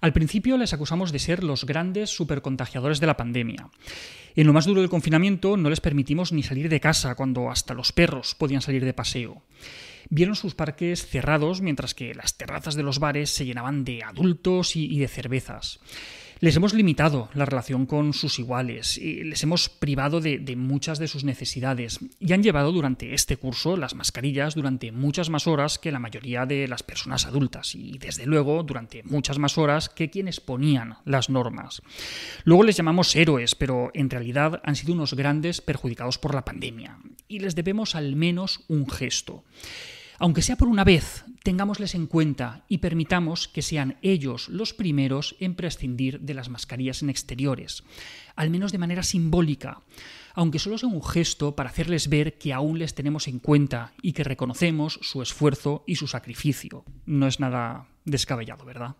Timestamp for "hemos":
16.56-16.72, 19.42-19.68